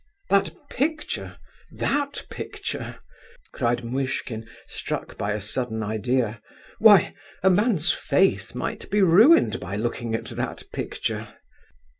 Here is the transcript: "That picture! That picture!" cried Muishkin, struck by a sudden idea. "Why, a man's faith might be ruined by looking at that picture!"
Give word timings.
"That 0.31 0.51
picture! 0.67 1.37
That 1.71 2.25
picture!" 2.31 2.97
cried 3.53 3.83
Muishkin, 3.85 4.49
struck 4.65 5.15
by 5.15 5.33
a 5.33 5.39
sudden 5.39 5.83
idea. 5.83 6.41
"Why, 6.79 7.13
a 7.43 7.51
man's 7.51 7.91
faith 7.93 8.55
might 8.55 8.89
be 8.89 9.03
ruined 9.03 9.59
by 9.59 9.75
looking 9.75 10.15
at 10.15 10.25
that 10.29 10.63
picture!" 10.73 11.27